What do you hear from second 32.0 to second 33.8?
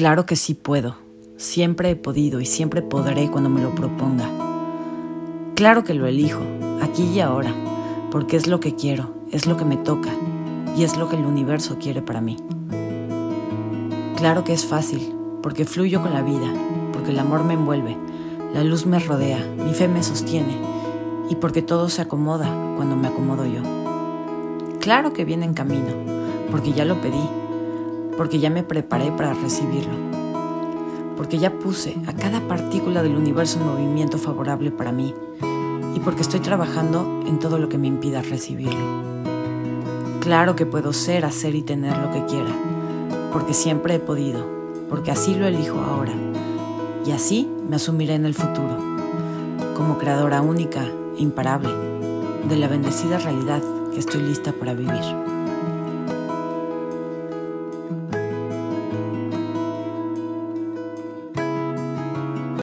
a cada partícula del universo en